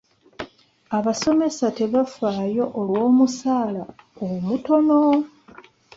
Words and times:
Abasomesa 0.97 1.65
tebafaayo 1.77 2.65
olw'omusala 2.79 3.83
omutono. 4.27 5.01